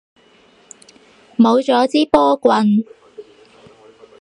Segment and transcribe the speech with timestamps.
[1.37, 2.83] 冇咗支波棍